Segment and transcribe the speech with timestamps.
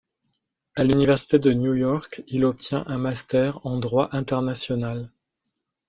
[0.75, 5.11] À l'université de New York, il obtient un master en droit international.